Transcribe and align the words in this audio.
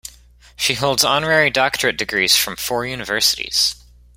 She 0.55 0.73
holds 0.73 1.03
honorary 1.03 1.51
Doctorate 1.51 1.95
degrees 1.95 2.35
from 2.35 2.55
four 2.55 2.87
universities. 2.87 3.75